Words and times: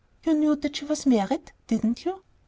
You 0.25 0.33
knew 0.33 0.55
that 0.55 0.77
she 0.77 0.85
was 0.85 1.05
married, 1.05 1.51
didn't 1.67 2.05
you?" 2.05 2.23